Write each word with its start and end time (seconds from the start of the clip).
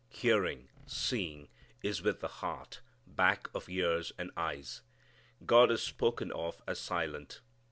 Hearing, 0.09 0.69
seeing 0.87 1.47
is 1.83 2.01
with 2.01 2.21
the 2.21 2.27
heart 2.41 2.81
back 3.05 3.47
of 3.53 3.69
ears 3.69 4.11
and 4.17 4.31
eyes. 4.35 4.81
God 5.45 5.69
is 5.69 5.83
spoken 5.83 6.31
of 6.31 6.59
as 6.67 6.79
silent. 6.79 7.41